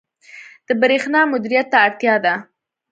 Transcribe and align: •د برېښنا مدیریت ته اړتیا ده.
•د 0.67 0.69
برېښنا 0.81 1.21
مدیریت 1.33 1.67
ته 1.71 1.77
اړتیا 1.85 2.15
ده. 2.25 2.33